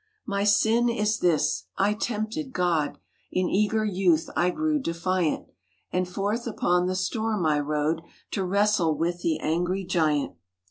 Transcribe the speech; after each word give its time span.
"My 0.25 0.43
sin 0.45 0.89
is 0.89 1.19
this— 1.19 1.65
I 1.77 1.93
tempted 1.93 2.53
God, 2.53 2.97
In 3.31 3.49
eager 3.51 3.85
youth 3.85 4.31
I 4.35 4.49
grew 4.49 4.79
defiant; 4.79 5.49
And 5.91 6.09
forth 6.09 6.47
upon 6.47 6.87
the 6.87 6.95
storm 6.95 7.45
I 7.45 7.59
rode 7.59 8.01
To 8.31 8.43
wrestle 8.43 8.97
with 8.97 9.21
the 9.21 9.37
angry 9.41 9.83
giant. 9.83 10.33